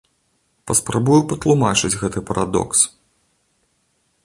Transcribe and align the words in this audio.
Паспрабую 0.71 1.17
патлумачыць 1.33 1.93
гэты 2.01 2.19
парадокс. 2.33 2.79